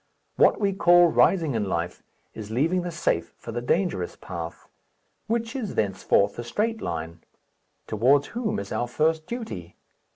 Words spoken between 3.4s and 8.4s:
the dangerous path. Which is, thenceforth, the straight line? Towards